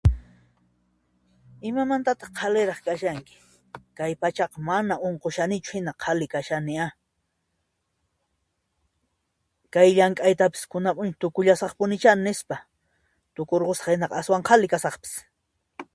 [1.69, 3.31] Imamantataq qhaliraq kashani,
[3.97, 6.87] kay pachaqa mana unqushanichu hina qhali kashani a,
[9.73, 12.09] kay llank'aytapis kunan p'unchay tukurqusaqpunichá
[13.95, 14.95] hina aswan qhali kasaq.